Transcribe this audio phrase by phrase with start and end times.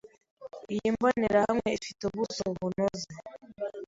[0.73, 3.13] Iyi mbonerahamwe ifite ubuso bunoze.